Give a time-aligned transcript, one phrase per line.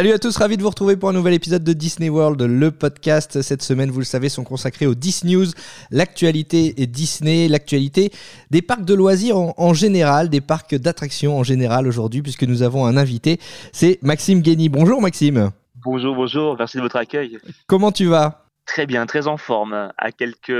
[0.00, 2.70] Salut à tous, ravi de vous retrouver pour un nouvel épisode de Disney World, le
[2.70, 3.42] podcast.
[3.42, 5.48] Cette semaine, vous le savez, sont consacrés aux Disney News,
[5.90, 8.10] l'actualité Disney, l'actualité
[8.50, 12.62] des parcs de loisirs en, en général, des parcs d'attractions en général aujourd'hui, puisque nous
[12.62, 13.38] avons un invité,
[13.72, 14.70] c'est Maxime Guény.
[14.70, 15.50] Bonjour Maxime.
[15.84, 17.38] Bonjour, bonjour, merci de votre accueil.
[17.66, 18.39] Comment tu vas?
[18.66, 19.90] Très bien, très en forme.
[19.98, 20.52] À quelques,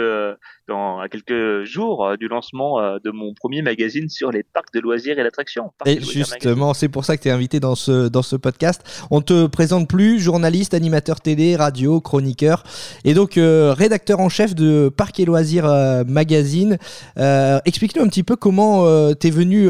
[0.66, 4.72] dans, à quelques jours euh, du lancement euh, de mon premier magazine sur les parcs
[4.74, 5.70] de loisirs et d'attractions.
[5.78, 8.82] Parcs Et justement, c'est pour ça que tu es invité dans ce, dans ce podcast.
[9.12, 12.64] On te présente plus journaliste, animateur télé, radio, chroniqueur
[13.04, 16.78] et donc euh, rédacteur en chef de Parcs et Loisirs euh, Magazine.
[17.16, 19.68] Euh, Explique-nous un petit peu comment t'es venu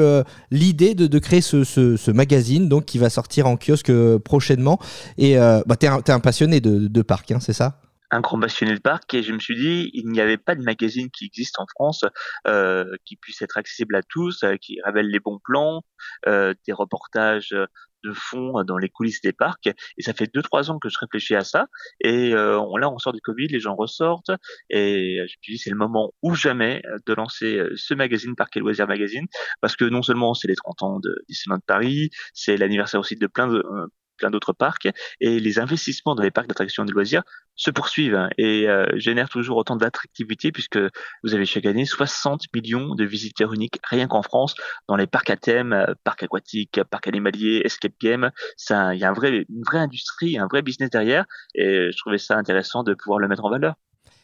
[0.51, 3.93] l'idée de, de créer ce, ce, ce magazine donc qui va sortir en kiosque
[4.25, 4.79] prochainement.
[5.19, 7.81] Et bah, t'es un, t'es un passionné de, de parcs, hein, c'est ça?
[8.11, 10.63] Un grand passionné de parc et je me suis dit il n'y avait pas de
[10.63, 12.05] magazine qui existe en France
[12.47, 15.83] euh, qui puisse être accessible à tous, euh, qui révèle les bons plans,
[16.27, 17.55] euh, des reportages
[18.03, 19.67] de fond dans les coulisses des parcs.
[19.67, 21.67] Et ça fait deux trois ans que je réfléchis à ça
[22.01, 24.31] et euh, on, là on sort du Covid, les gens ressortent
[24.71, 28.35] et je me suis dit c'est le moment ou jamais de lancer euh, ce magazine
[28.37, 29.27] Parc et Loisirs Magazine
[29.61, 33.27] parce que non seulement c'est les 30 ans de Disneyland Paris, c'est l'anniversaire aussi de
[33.27, 33.87] plein de euh,
[34.29, 34.89] d'autres parcs
[35.21, 37.23] et les investissements dans les parcs d'attractions et de loisirs
[37.57, 40.79] se poursuivent et euh, génèrent toujours autant d'attractivité puisque
[41.25, 44.55] vous avez chaque année 60 millions de visiteurs uniques rien qu'en France
[44.89, 48.31] dans les parcs à thème, parcs aquatiques, parcs animaliers, escape game.
[48.57, 51.97] Ça, il y a un vrai, une vraie industrie, un vrai business derrière et je
[51.97, 53.75] trouvais ça intéressant de pouvoir le mettre en valeur.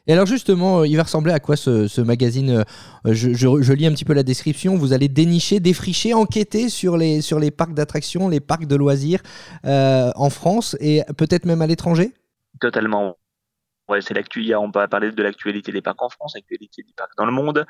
[0.06, 2.64] Et alors justement, euh, il va ressembler à quoi ce, ce magazine euh,
[3.14, 4.76] je, je- je lis un petit peu la description.
[4.76, 9.20] Vous allez dénicher, défricher, enquêter sur les, sur les parcs d'attractions, les parcs de loisirs
[9.64, 12.12] euh, en France et peut-être même à l'étranger?
[12.60, 13.16] Totalement.
[13.88, 14.52] Ouais, c'est l'actu.
[14.56, 17.64] On va parler de l'actualité des parcs en France, l'actualité des parcs dans le monde.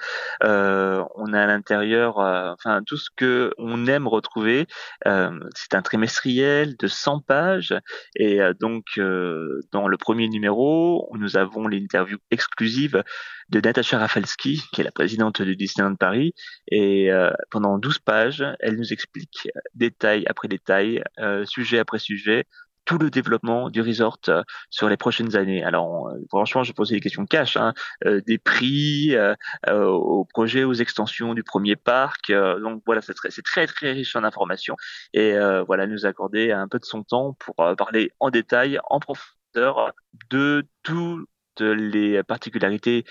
[0.45, 4.67] Euh, on a à l'intérieur, euh, enfin tout ce que on aime retrouver.
[5.07, 7.75] Euh, c'est un trimestriel de 100 pages
[8.15, 13.03] et euh, donc euh, dans le premier numéro, nous avons l'interview exclusive
[13.51, 16.33] de Natasha Rafalski, qui est la présidente du Disneyland Paris,
[16.69, 21.05] et euh, pendant 12 pages, elle nous explique détail après détail,
[21.45, 22.47] sujet après sujet,
[22.87, 25.63] tout le développement du resort euh, sur les prochaines années.
[25.63, 27.75] Alors, euh, franchement, je posais des questions cash, hein,
[28.07, 29.35] euh, des prix euh,
[29.69, 32.33] euh, au projet, aux extensions du premier parc.
[32.33, 34.77] donc voilà, c'est très, très très riche en informations
[35.13, 35.35] et
[35.67, 39.93] voilà, nous accorder un peu de son temps pour parler en détail, en profondeur
[40.31, 41.29] de toutes
[41.61, 43.05] les particularités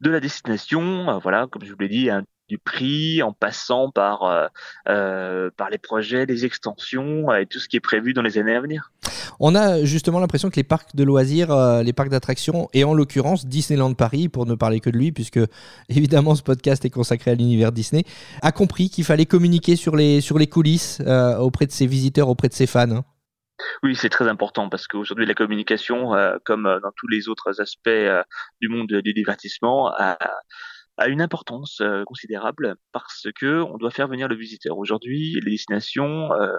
[0.00, 1.18] de la destination.
[1.20, 2.10] Voilà, comme je vous l'ai dit.
[2.10, 4.50] hein, du prix, en passant par
[4.88, 8.56] euh, par les projets, les extensions et tout ce qui est prévu dans les années
[8.56, 8.90] à venir.
[9.42, 12.92] On a justement l'impression que les parcs de loisirs, euh, les parcs d'attractions, et en
[12.92, 15.40] l'occurrence Disneyland Paris, pour ne parler que de lui, puisque
[15.88, 18.04] évidemment ce podcast est consacré à l'univers Disney,
[18.42, 22.54] a compris qu'il fallait communiquer sur les, coulisses euh, auprès de ses visiteurs, auprès de
[22.54, 22.90] ses fans.
[22.90, 23.04] hein.
[23.82, 27.90] Oui, c'est très important parce qu'aujourd'hui la communication, euh, comme dans tous les autres aspects
[28.60, 29.92] du monde du divertissement,
[31.00, 34.76] a une importance euh, considérable parce que on doit faire venir le visiteur.
[34.78, 36.52] Aujourd'hui, les destinations euh,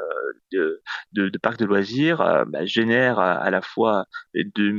[0.51, 4.73] de, parcs de loisirs euh, bah, génèrent à, à la fois de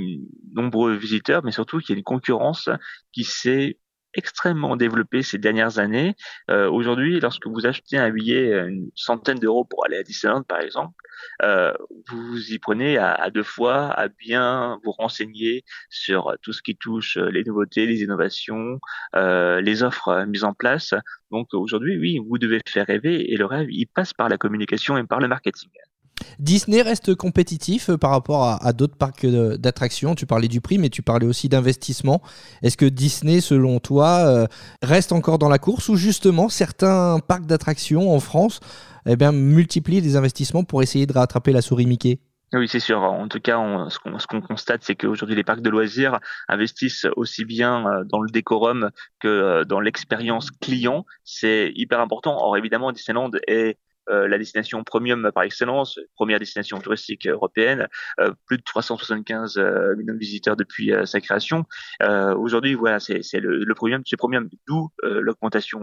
[0.52, 2.68] nombreux visiteurs, mais surtout qu'il y a une concurrence
[3.12, 3.78] qui s'est
[4.14, 6.14] extrêmement développée ces dernières années.
[6.50, 10.42] Euh, Aujourd'hui, lorsque vous achetez un billet euh, une centaine d'euros pour aller à Disneyland,
[10.42, 10.94] par exemple,
[11.42, 11.72] euh,
[12.08, 17.16] vous y prenez à, deux fois à bien vous renseigner sur tout ce qui touche
[17.16, 18.78] euh, les nouveautés, les innovations,
[19.16, 20.94] euh, les offres euh, mises en place.
[21.30, 24.96] Donc aujourd'hui, oui, vous devez faire rêver et le rêve, il passe par la communication
[24.96, 25.70] et par le marketing.
[26.38, 30.14] Disney reste compétitif euh, par rapport à, d'autres parcs euh, d'attractions.
[30.14, 32.22] Tu parlais du prix, mais tu parlais aussi d'investissement.
[32.62, 34.46] Est-ce que Disney, selon toi, euh,
[34.82, 38.60] reste encore dans la course ou justement certains parcs d'attractions en France
[39.06, 42.20] eh bien, multiplient les investissements pour essayer de rattraper la souris Mickey?
[42.52, 43.02] Oui, c'est sûr.
[43.02, 43.58] En tout cas,
[43.88, 48.90] ce qu'on constate, c'est qu'aujourd'hui, les parcs de loisirs investissent aussi bien dans le décorum
[49.20, 51.06] que dans l'expérience client.
[51.24, 52.36] C'est hyper important.
[52.38, 53.78] Or, évidemment, Disneyland est
[54.08, 57.88] la destination premium par excellence, première destination touristique européenne,
[58.46, 59.56] plus de 375
[59.96, 61.64] millions de visiteurs depuis sa création.
[62.00, 65.80] Aujourd'hui, voilà, c'est le, le premium, c'est premium, d'où l'augmentation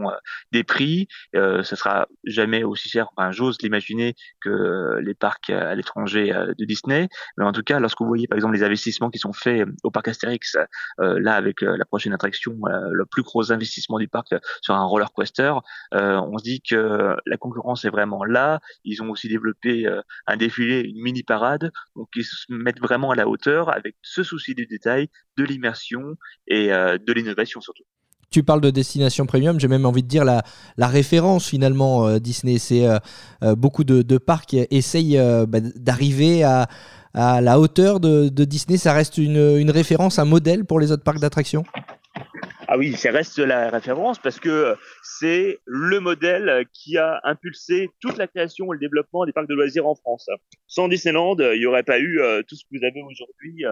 [0.52, 1.08] des prix.
[1.34, 7.08] ce sera jamais aussi cher, enfin, j'ose l'imaginer que les parcs à l'étranger de Disney.
[7.36, 9.90] Mais en tout cas, lorsque vous voyez par exemple les investissements qui sont faits au
[9.90, 10.56] parc Astérix,
[10.98, 12.58] là avec la prochaine attraction,
[12.90, 15.52] le plus gros investissement du parc sur un roller coaster,
[15.92, 18.60] on se dit que la concurrence est vraiment là.
[18.84, 19.86] Ils ont aussi développé
[20.26, 24.22] un défilé, une mini parade, donc ils se mettent vraiment à la hauteur avec ce
[24.22, 27.84] souci du détail, de l'immersion et de l'innovation surtout
[28.30, 30.42] tu parles de destination premium, j'ai même envie de dire la,
[30.78, 32.58] référence finalement euh, Disney.
[32.58, 32.98] C'est euh,
[33.42, 36.68] euh, beaucoup de, parcs essayent bah, d'arriver à,
[37.12, 38.78] la hauteur de, de, Disney.
[38.78, 41.64] Ça reste une, une, référence, un modèle pour les autres parcs d'attractions?
[42.72, 48.16] Ah oui, ça reste la référence parce que c'est le modèle qui a impulsé toute
[48.16, 50.28] la création et le développement des parcs de loisirs en France.
[50.66, 53.64] Sans Disneyland, il n'y aurait pas eu tout ce que vous avez aujourd'hui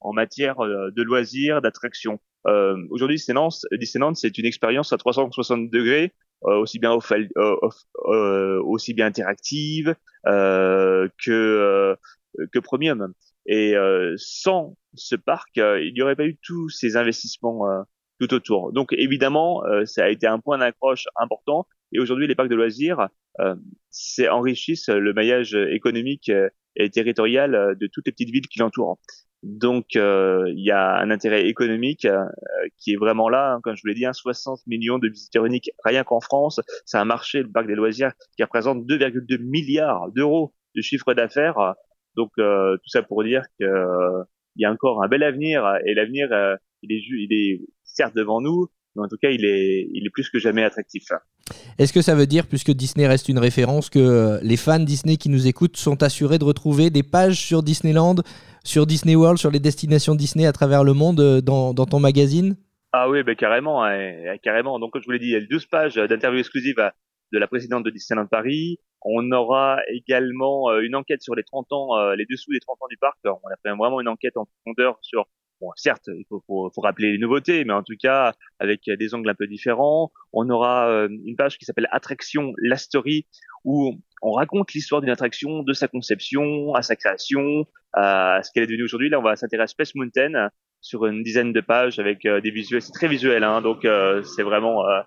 [0.00, 2.18] en matière de loisirs, d'attractions.
[2.46, 6.12] Euh, Aujourd'hui, Disneyland, c'est une expérience à 360 degrés,
[6.44, 7.56] euh, aussi bien off, euh,
[8.06, 9.94] euh, aussi bien interactive
[10.26, 11.96] euh, que
[12.52, 13.12] que premium.
[13.46, 13.74] Et
[14.16, 17.84] sans ce parc, il n'y aurait pas eu tous ces investissements
[18.30, 18.72] autour.
[18.72, 21.66] Donc évidemment, ça a été un point d'accroche important.
[21.92, 23.08] Et aujourd'hui, les parcs de loisirs
[23.40, 23.54] euh,
[24.30, 26.30] enrichissent le maillage économique
[26.76, 28.98] et territorial de toutes les petites villes qui l'entourent.
[29.42, 32.24] Donc euh, il y a un intérêt économique euh,
[32.78, 33.54] qui est vraiment là.
[33.54, 36.60] Hein, comme je vous l'ai dit, 60 hein, millions de visiteurs uniques rien qu'en France.
[36.86, 41.74] C'est un marché, le parc des loisirs, qui représente 2,2 milliards d'euros de chiffre d'affaires.
[42.14, 43.68] Donc euh, tout ça pour dire qu'il
[44.56, 46.28] y a encore un bel avenir et l'avenir
[46.82, 47.60] il est, il est
[47.92, 51.04] certes devant nous, mais en tout cas il est, il est plus que jamais attractif.
[51.78, 55.28] Est-ce que ça veut dire, puisque Disney reste une référence, que les fans Disney qui
[55.28, 58.16] nous écoutent sont assurés de retrouver des pages sur Disneyland
[58.64, 62.00] sur Disney World, sur les destinations Disney à travers le monde euh, dans, dans ton
[62.00, 62.56] magazine?
[62.92, 64.78] Ah oui, ben carrément, hein, carrément.
[64.78, 66.76] Donc comme je vous l'ai dit, il y a 12 pages d'interviews exclusives
[67.32, 68.78] de la présidente de Disneyland Paris.
[69.04, 72.76] On aura également euh, une enquête sur les 30 ans, euh, les dessous des 30
[72.82, 73.18] ans du parc.
[73.24, 75.26] On a fait vraiment une enquête en profondeur sur
[75.62, 79.30] Bon, certes, il faut, faut, rappeler les nouveautés, mais en tout cas, avec des angles
[79.30, 80.10] un peu différents.
[80.32, 83.28] On aura une page qui s'appelle Attraction, la story,
[83.64, 88.64] où on raconte l'histoire d'une attraction, de sa conception, à sa création, à ce qu'elle
[88.64, 89.08] est devenue aujourd'hui.
[89.08, 90.50] Là, on va s'intéresser à Space Mountain
[90.82, 92.82] sur une dizaine de pages avec euh, des visuels.
[92.82, 95.00] C'est très visuel, hein, donc euh, c'est vraiment euh,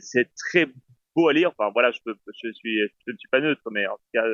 [0.00, 0.66] c'est très
[1.14, 1.52] beau à lire.
[1.56, 4.24] Enfin voilà, je peux, je suis, je ne suis pas neutre, mais en tout cas,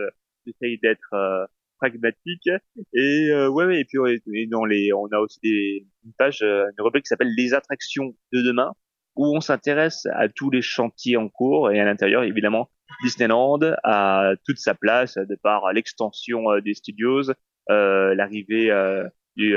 [0.47, 2.49] j'essaye d'être pragmatique.
[2.93, 3.99] Et ouais, ouais, et puis
[4.35, 8.15] et dans les, on a aussi des, une page, une rubrique qui s'appelle les attractions
[8.33, 8.73] de demain,
[9.17, 12.69] où on s'intéresse à tous les chantiers en cours et à l'intérieur, évidemment,
[13.03, 17.31] Disneyland a toute sa place de par l'extension euh, des studios,
[17.71, 19.57] euh, l'arrivée euh, du,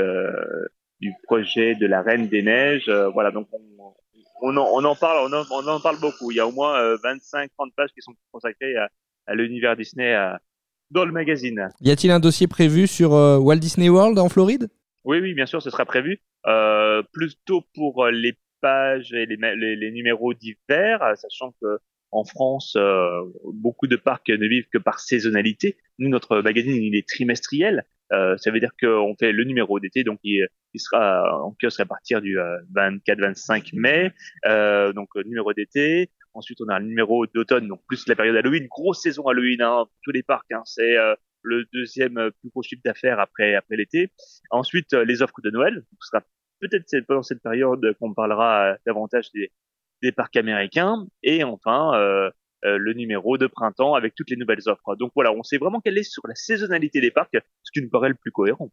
[1.00, 2.90] du projet de la Reine des Neiges.
[3.14, 3.94] voilà, donc on,
[4.42, 6.32] on, en, on en parle, on en, on en, parle beaucoup.
[6.32, 8.90] Il y a au moins 25-30 pages qui sont consacrées à,
[9.28, 10.16] à l'univers Disney
[10.92, 11.70] dans le magazine.
[11.82, 14.70] Y a-t-il un dossier prévu sur Walt Disney World en Floride?
[15.06, 16.22] Oui, oui, bien sûr, ce sera prévu.
[16.46, 21.80] Euh, plutôt pour les pages et les, les, les numéros d'hiver, sachant que
[22.12, 23.22] en France, euh,
[23.54, 25.78] beaucoup de parcs ne vivent que par saisonnalité.
[26.00, 27.86] Nous, notre magazine, il est trimestriel.
[28.12, 31.86] Euh, ça veut dire qu'on fait le numéro d'été, donc il, sera en kiosque à
[31.86, 32.38] partir du
[32.76, 34.12] 24-25 euh, mai,
[34.48, 36.10] euh, donc numéro d'été.
[36.34, 39.86] Ensuite, on a un numéro d'automne, donc plus la période Halloween, grosse saison Halloween, hein,
[40.04, 40.52] tous les parcs.
[40.52, 40.96] Hein, c'est
[41.42, 44.12] le deuxième plus gros chiffre d'affaires après après l'été.
[44.52, 45.84] Ensuite, les offres de Noël.
[46.02, 46.24] Ce sera
[46.60, 49.52] peut-être pendant cette période qu'on parlera davantage des,
[50.02, 52.32] des parcs américains, et enfin
[52.66, 54.96] euh, euh, le numéro de printemps avec toutes les nouvelles offres.
[54.96, 57.90] Donc voilà, on sait vraiment qu'elle est sur la saisonnalité des parcs, ce qui nous
[57.90, 58.70] paraît le plus cohérent.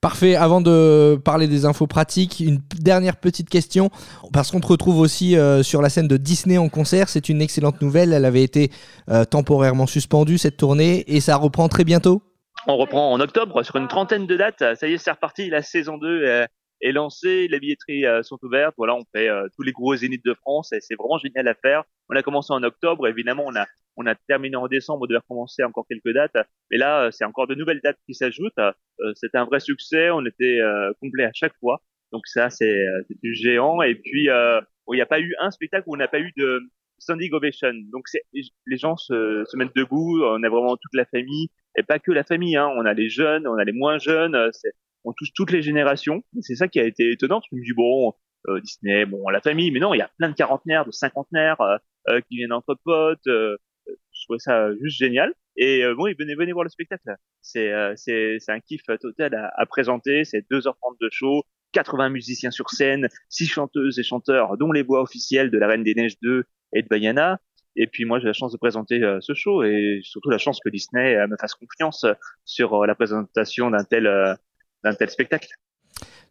[0.00, 0.34] Parfait.
[0.34, 3.90] Avant de parler des infos pratiques, une dernière petite question,
[4.32, 7.08] parce qu'on te retrouve aussi euh, sur la scène de Disney en concert.
[7.08, 8.12] C'est une excellente nouvelle.
[8.12, 8.70] Elle avait été
[9.30, 12.22] temporairement suspendue cette tournée et ça reprend très bientôt.
[12.66, 14.76] On reprend en octobre sur une trentaine de dates.
[14.76, 15.50] Ça y est, c'est reparti.
[15.50, 16.46] La saison 2
[16.80, 18.74] est lancé, les billetteries euh, sont ouvertes.
[18.76, 21.54] Voilà, on fait euh, tous les gros zéniths de France et c'est vraiment génial à
[21.54, 21.84] faire.
[22.08, 25.18] On a commencé en octobre, évidemment, on a on a terminé en décembre, on devait
[25.18, 26.36] recommencer encore quelques dates.
[26.70, 28.52] Mais là, euh, c'est encore de nouvelles dates qui s'ajoutent.
[29.14, 30.58] C'était un vrai succès, on était
[31.00, 31.82] complet à chaque fois.
[32.12, 32.82] Donc ça, c'est
[33.22, 33.82] du géant.
[33.82, 36.60] Et puis, il n'y a pas eu un spectacle où on n'a pas eu de
[36.98, 37.72] standing ovation.
[37.92, 38.22] Donc c'est
[38.66, 42.12] les gens se, se mettent debout, on a vraiment toute la famille et pas que
[42.12, 42.56] la famille.
[42.56, 42.70] Hein.
[42.76, 44.36] On a les jeunes, on a les moins jeunes.
[45.04, 46.22] On touche toutes les générations.
[46.40, 47.40] C'est ça qui a été étonnant.
[47.50, 48.14] Je me dis bon,
[48.48, 51.60] euh, Disney, bon, la famille, mais non, il y a plein de quarantenaires, de cinquantenaires
[51.60, 51.76] euh,
[52.08, 53.26] euh qui viennent entre potes.
[53.26, 53.56] Euh,
[54.24, 55.32] trouvais ça juste génial.
[55.56, 57.16] Et bon, venez, venez voir le spectacle.
[57.40, 60.24] C'est c'est un kiff total à, à présenter.
[60.24, 61.42] C'est 2h30 de show.
[61.72, 65.84] 80 musiciens sur scène, 6 chanteuses et chanteurs, dont les voix officielles de La Reine
[65.84, 67.40] des Neiges 2 et de Bayana.
[67.76, 70.58] Et puis moi, j'ai la chance de présenter euh, ce show et surtout la chance
[70.64, 72.04] que Disney euh, me fasse confiance
[72.44, 74.08] sur euh, la présentation d'un tel,
[74.84, 75.48] d'un tel spectacle.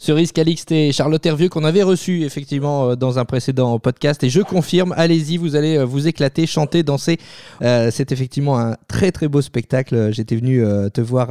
[0.01, 4.23] Cerise Calixte et Charlotte Hervieux qu'on avait reçu effectivement euh, dans un précédent podcast.
[4.23, 7.17] Et je confirme, allez-y, vous allez euh, vous éclater, chanter, danser.
[7.61, 10.13] Euh, c'est effectivement un très très beau spectacle.
[10.13, 10.63] J'étais venu
[10.93, 11.27] te voir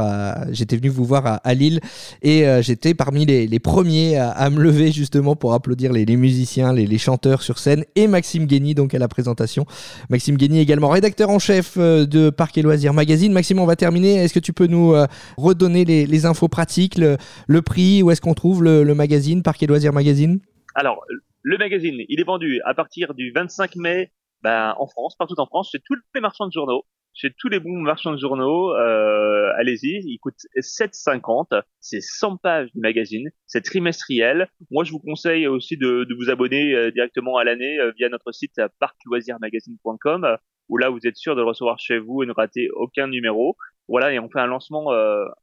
[0.51, 1.81] j'étais venu vous voir à, Lille
[2.21, 7.43] et j'étais parmi les, premiers à, me lever justement pour applaudir les, musiciens, les, chanteurs
[7.43, 9.65] sur scène et Maxime Guény donc à la présentation.
[10.11, 13.33] Maxime Guény également rédacteur en chef de Parc et Loisirs Magazine.
[13.33, 14.17] Maxime, on va terminer.
[14.17, 14.95] Est-ce que tu peux nous
[15.37, 18.58] redonner les, infos pratiques, le prix, où est-ce qu'on trouve?
[18.62, 20.41] Le, magazine, Parc et Loisirs Magazine
[20.75, 21.05] Alors,
[21.43, 24.12] le magazine, il est vendu à partir du 25 mai
[24.43, 26.85] ben, en France, partout en France, chez tous les marchands de journaux.
[27.15, 31.62] Chez tous les bons marchands de journaux, euh, allez-y, il coûte 7,50.
[31.81, 34.49] C'est 100 pages du magazine, c'est trimestriel.
[34.71, 38.31] Moi, je vous conseille aussi de, vous abonner euh, directement à l'année euh, via notre
[38.31, 40.37] site parcloisirsmagazine.com,
[40.69, 43.57] où là, vous êtes sûr de le recevoir chez vous et ne rater aucun numéro.
[43.88, 44.93] Voilà, et on fait un lancement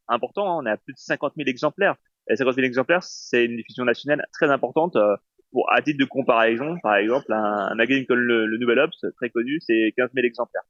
[0.07, 0.47] important.
[0.47, 0.63] Hein.
[0.63, 1.95] on a plus de 50 000 exemplaires.
[2.29, 4.95] Et 50 000 exemplaires, c'est une diffusion nationale très importante.
[4.95, 5.15] Euh,
[5.51, 9.59] pour, à titre de comparaison, par exemple, un, magazine comme le, Nouvel Obs, très connu,
[9.65, 10.63] c'est 15 000 exemplaires.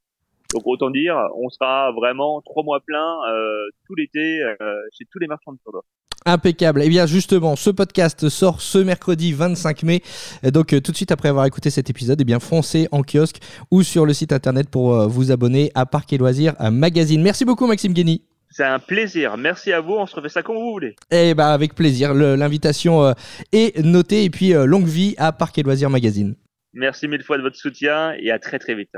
[0.54, 4.54] Donc autant dire, on sera vraiment trois mois pleins euh, tout l'été euh,
[4.92, 5.82] chez tous les marchands de tournoi.
[6.24, 6.82] Impeccable.
[6.84, 10.02] Eh bien justement, ce podcast sort ce mercredi 25 mai.
[10.44, 13.38] Donc tout de suite après avoir écouté cet épisode, eh bien foncez en kiosque
[13.70, 17.22] ou sur le site internet pour vous abonner à Parc et Loisirs Magazine.
[17.22, 18.22] Merci beaucoup Maxime Guény.
[18.56, 19.36] C'est un plaisir.
[19.36, 19.92] Merci à vous.
[19.92, 20.96] On se refait ça comme vous voulez.
[21.10, 22.14] Eh ben avec plaisir.
[22.14, 23.12] L'invitation euh,
[23.52, 26.36] est notée et puis euh, longue vie à Parc et Loisirs Magazine.
[26.72, 28.96] Merci mille fois de votre soutien et à très très vite.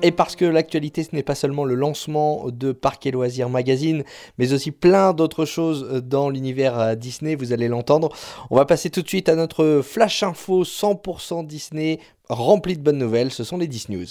[0.00, 4.04] Et parce que l'actualité, ce n'est pas seulement le lancement de Parc et Loisirs Magazine,
[4.38, 8.08] mais aussi plein d'autres choses dans l'univers euh, Disney, vous allez l'entendre.
[8.48, 12.96] On va passer tout de suite à notre Flash Info 100% Disney, rempli de bonnes
[12.96, 13.30] nouvelles.
[13.30, 14.06] Ce sont les Disney News.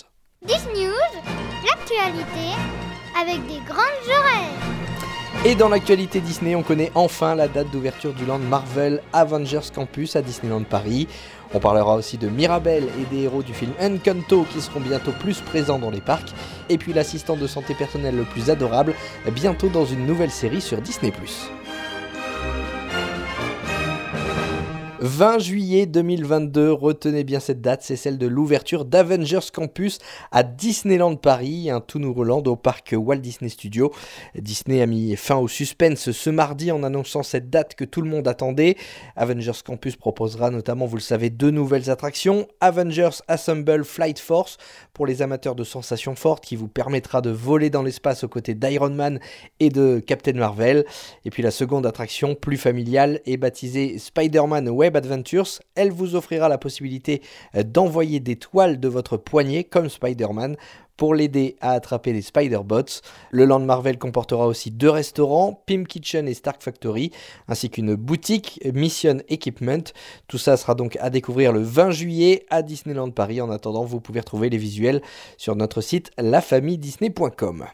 [0.46, 1.07] Disney News,
[5.46, 10.16] Et dans l'actualité Disney, on connaît enfin la date d'ouverture du land Marvel Avengers Campus
[10.16, 11.08] à Disneyland Paris.
[11.54, 15.42] On parlera aussi de Mirabel et des héros du film Encanto qui seront bientôt plus
[15.42, 16.34] présents dans les parcs.
[16.70, 18.94] Et puis l'assistant de santé personnelle le plus adorable,
[19.32, 21.12] bientôt dans une nouvelle série sur Disney⁇
[25.00, 30.00] 20 juillet 2022, retenez bien cette date, c'est celle de l'ouverture d'Avengers Campus
[30.32, 33.92] à Disneyland Paris, un tout nouveau land au parc Walt Disney Studios.
[34.34, 38.10] Disney a mis fin au suspense ce mardi en annonçant cette date que tout le
[38.10, 38.76] monde attendait.
[39.16, 42.48] Avengers Campus proposera notamment, vous le savez, deux nouvelles attractions.
[42.60, 44.58] Avengers Assemble Flight Force
[44.94, 48.56] pour les amateurs de sensations fortes qui vous permettra de voler dans l'espace aux côtés
[48.56, 49.20] d'Iron Man
[49.60, 50.86] et de Captain Marvel.
[51.24, 55.60] Et puis la seconde attraction, plus familiale, est baptisée Spider-Man Web Adventures.
[55.76, 57.22] Elle vous offrira la possibilité
[57.56, 60.56] euh, d'envoyer des toiles de votre poignet comme Spider-Man
[60.98, 63.02] pour l'aider à attraper les Spider-Bots.
[63.32, 67.12] Le Land Marvel comportera aussi deux restaurants, Pim Kitchen et Stark Factory,
[67.48, 69.84] ainsi qu'une boutique Mission Equipment.
[70.28, 73.40] Tout ça sera donc à découvrir le 20 juillet à Disneyland Paris.
[73.40, 75.02] En attendant, vous pouvez retrouver les visuels
[75.38, 77.66] sur notre site lafamidisney.com.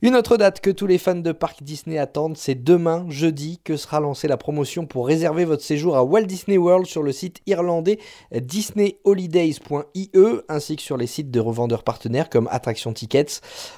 [0.00, 3.76] Une autre date que tous les fans de parc Disney attendent, c'est demain, jeudi, que
[3.76, 7.40] sera lancée la promotion pour réserver votre séjour à Walt Disney World sur le site
[7.46, 7.98] irlandais
[8.32, 10.10] disneyholidays.ie
[10.48, 12.48] ainsi que sur les sites de revendeurs partenaires comme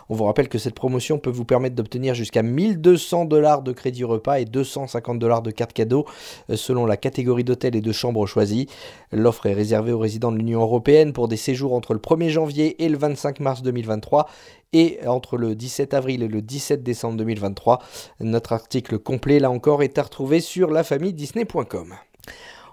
[0.08, 4.04] On vous rappelle que cette promotion peut vous permettre d'obtenir jusqu'à 1200 dollars de crédit
[4.04, 6.04] repas et 250 dollars de carte cadeau
[6.50, 8.68] euh, selon la catégorie d'hôtel et de chambre choisie.
[9.12, 12.82] L'offre est réservée aux résidents de l'Union européenne pour des séjours entre le 1er janvier
[12.84, 14.28] et le 25 mars 2023
[14.72, 17.80] et entre le 17 avril et le 17 décembre 2023.
[18.20, 21.94] Notre article complet là encore est à retrouver sur lafamidisney.com.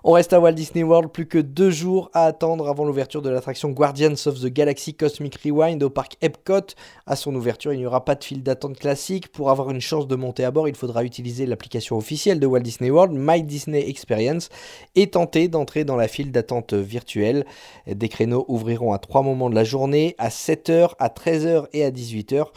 [0.03, 3.29] On reste à Walt Disney World, plus que deux jours à attendre avant l'ouverture de
[3.29, 6.73] l'attraction Guardians of the Galaxy Cosmic Rewind au parc Epcot.
[7.05, 9.31] À son ouverture, il n'y aura pas de file d'attente classique.
[9.31, 12.61] Pour avoir une chance de monter à bord, il faudra utiliser l'application officielle de Walt
[12.61, 14.49] Disney World, My Disney Experience,
[14.95, 17.45] et tenter d'entrer dans la file d'attente virtuelle.
[17.85, 21.91] Des créneaux ouvriront à trois moments de la journée, à 7h, à 13h et à
[21.91, 22.47] 18h.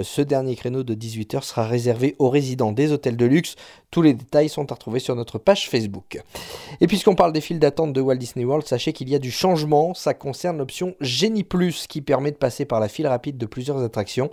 [0.00, 3.56] Ce dernier créneau de 18h sera réservé aux résidents des hôtels de luxe.
[3.90, 6.18] Tous les détails sont à retrouver sur notre page Facebook.
[6.94, 9.94] Puisqu'on parle des files d'attente de Walt Disney World, sachez qu'il y a du changement.
[9.94, 13.82] Ça concerne l'option Genie Plus qui permet de passer par la file rapide de plusieurs
[13.82, 14.30] attractions.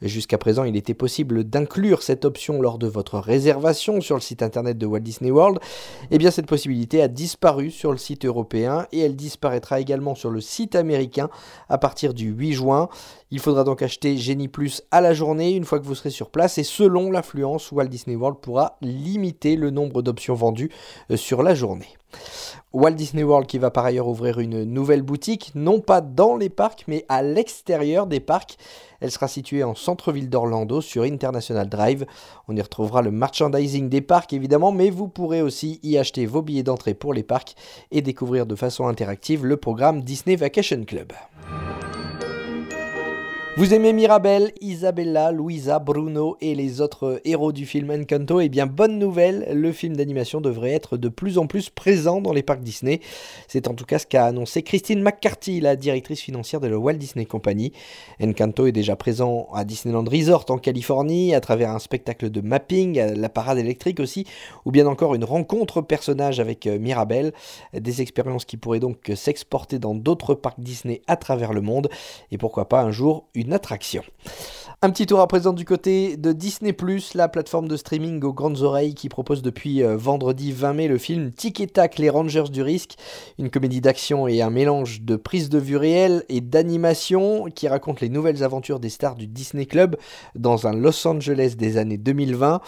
[0.00, 4.44] Jusqu'à présent, il était possible d'inclure cette option lors de votre réservation sur le site
[4.44, 5.58] internet de Walt Disney World.
[6.12, 10.30] Eh bien, cette possibilité a disparu sur le site européen et elle disparaîtra également sur
[10.30, 11.30] le site américain
[11.68, 12.88] à partir du 8 juin.
[13.30, 16.30] Il faudra donc acheter Genie Plus à la journée une fois que vous serez sur
[16.30, 20.70] place et selon l'affluence, Walt Disney World pourra limiter le nombre d'options vendues
[21.10, 21.88] euh, sur la journée.
[22.72, 26.48] Walt Disney World qui va par ailleurs ouvrir une nouvelle boutique, non pas dans les
[26.48, 28.56] parcs, mais à l'extérieur des parcs.
[29.00, 32.06] Elle sera située en centre-ville d'Orlando sur International Drive.
[32.48, 36.42] On y retrouvera le merchandising des parcs évidemment, mais vous pourrez aussi y acheter vos
[36.42, 37.54] billets d'entrée pour les parcs
[37.90, 41.12] et découvrir de façon interactive le programme Disney Vacation Club.
[43.56, 48.66] Vous aimez Mirabelle, Isabella, Louisa, Bruno et les autres héros du film Encanto Eh bien,
[48.66, 52.64] bonne nouvelle, le film d'animation devrait être de plus en plus présent dans les parcs
[52.64, 52.98] Disney.
[53.46, 56.94] C'est en tout cas ce qu'a annoncé Christine McCarthy, la directrice financière de la Walt
[56.94, 57.70] Disney Company.
[58.20, 63.00] Encanto est déjà présent à Disneyland Resort en Californie, à travers un spectacle de mapping,
[63.14, 64.26] la parade électrique aussi,
[64.64, 67.32] ou bien encore une rencontre personnage avec euh, Mirabelle.
[67.72, 71.88] Des expériences qui pourraient donc s'exporter dans d'autres parcs Disney à travers le monde,
[72.32, 74.02] et pourquoi pas un jour une attraction.
[74.84, 76.72] Un petit tour à présent du côté de Disney⁇
[77.16, 80.98] la plateforme de streaming aux grandes oreilles qui propose depuis euh, vendredi 20 mai le
[80.98, 82.96] film Tic et Tac, les Rangers du risque,
[83.38, 88.02] une comédie d'action et un mélange de prise de vue réelle et d'animation qui raconte
[88.02, 89.96] les nouvelles aventures des stars du Disney Club
[90.34, 92.60] dans un Los Angeles des années 2020.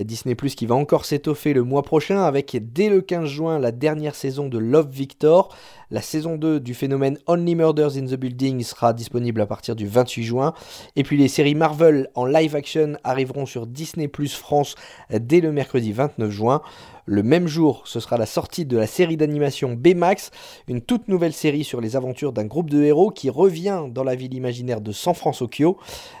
[0.00, 4.16] Disney⁇ qui va encore s'étoffer le mois prochain avec dès le 15 juin la dernière
[4.16, 5.54] saison de Love Victor.
[5.92, 9.88] La saison 2 du phénomène Only Murders in the Building sera disponible à partir du
[9.88, 10.54] 28 juin.
[10.94, 14.76] Et puis les séries Marvel en live action arriveront sur Disney Plus France
[15.10, 16.62] dès le mercredi 29 juin.
[17.06, 20.30] Le même jour, ce sera la sortie de la série d'animation B-Max,
[20.68, 24.14] une toute nouvelle série sur les aventures d'un groupe de héros qui revient dans la
[24.14, 25.76] ville imaginaire de San Francisco.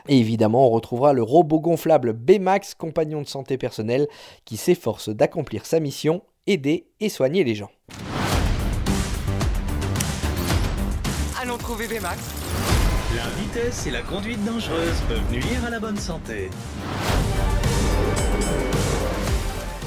[0.08, 4.08] Et évidemment, on retrouvera le robot gonflable B-Max, compagnon de santé personnelle,
[4.44, 7.70] qui s'efforce d'accomplir sa mission, aider et soigner les gens.
[13.14, 16.50] La vitesse et la conduite dangereuse peuvent nuire à la bonne santé.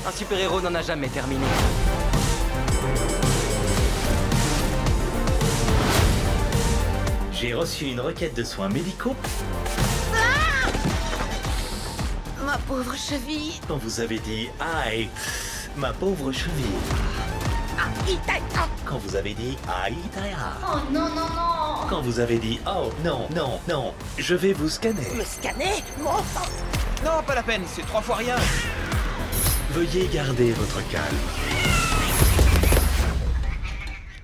[0.07, 1.45] Un super-héros n'en a jamais terminé.
[7.33, 9.15] J'ai reçu une requête de soins médicaux.
[10.13, 10.69] Ah
[12.45, 13.59] ma pauvre cheville.
[13.67, 14.47] Quand vous avez dit
[14.85, 15.09] aïe,
[15.75, 16.79] ma pauvre cheville.
[18.85, 23.27] Quand vous avez dit aïe, Oh non, non, non quand vous avez dit Oh non,
[23.35, 25.07] non, non, je vais vous scanner.
[25.15, 26.09] Me scanner Mon
[27.05, 28.35] Non, pas la peine, c'est trois fois rien.
[29.73, 31.15] Veuillez garder votre calme.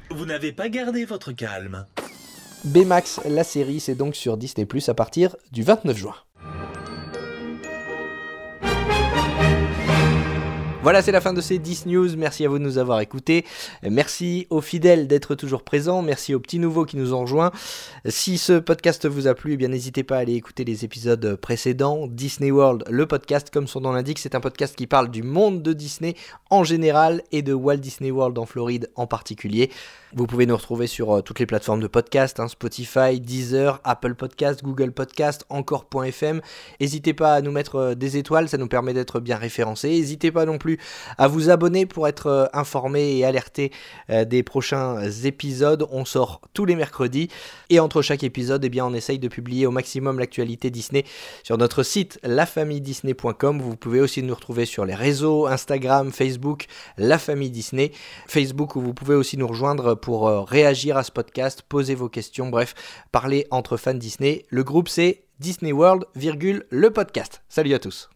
[0.09, 1.85] Vous n'avez pas gardé votre calme.
[2.63, 6.15] Baymax, la série, c'est donc sur Disney Plus à partir du 29 juin.
[10.89, 12.17] Voilà, c'est la fin de ces 10 news.
[12.17, 13.45] Merci à vous de nous avoir écoutés.
[13.83, 16.01] Merci aux fidèles d'être toujours présents.
[16.01, 17.51] Merci aux petits nouveaux qui nous ont rejoints.
[18.07, 21.35] Si ce podcast vous a plu, eh bien n'hésitez pas à aller écouter les épisodes
[21.35, 22.07] précédents.
[22.07, 25.61] Disney World, le podcast, comme son nom l'indique, c'est un podcast qui parle du monde
[25.61, 26.15] de Disney
[26.49, 29.69] en général et de Walt Disney World en Floride en particulier.
[30.15, 34.15] Vous pouvez nous retrouver sur euh, toutes les plateformes de podcast, hein, Spotify, Deezer, Apple
[34.15, 36.41] Podcast, Google Podcast, encore.fm.
[36.81, 39.89] N'hésitez pas à nous mettre euh, des étoiles, ça nous permet d'être bien référencés.
[39.89, 40.78] N'hésitez pas non plus
[41.17, 43.71] à vous abonner pour être euh, informé et alerté
[44.09, 45.87] des prochains épisodes.
[45.91, 47.29] On sort tous les mercredis
[47.69, 51.05] et entre chaque épisode, eh bien, on essaye de publier au maximum l'actualité Disney
[51.43, 53.61] sur notre site lafamilledisney.com.
[53.61, 56.65] Vous pouvez aussi nous retrouver sur les réseaux Instagram, Facebook,
[56.97, 57.91] La Famille Disney,
[58.27, 62.09] Facebook où vous pouvez aussi nous rejoindre pour euh, réagir à ce podcast, poser vos
[62.09, 62.75] questions, bref,
[63.11, 64.45] parler entre fans Disney.
[64.49, 67.41] Le groupe c'est Disney World, le podcast.
[67.49, 68.09] Salut à tous.